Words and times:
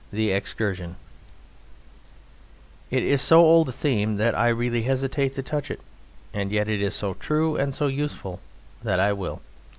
The 0.11 0.31
Excursion 0.31 0.95
It 2.89 3.03
is 3.03 3.21
so 3.21 3.41
old 3.45 3.69
a 3.69 3.71
theme 3.71 4.15
that 4.17 4.33
I 4.33 4.47
really 4.47 4.81
hesitate 4.81 5.33
to 5.35 5.43
touch 5.43 5.69
it; 5.69 5.79
and 6.33 6.51
yet 6.51 6.67
it 6.67 6.81
is 6.81 6.95
so 6.95 7.13
true 7.13 7.55
and 7.55 7.71
so 7.75 7.85
useful 7.85 8.39
that 8.81 8.99
I 8.99 9.13
will. 9.13 9.43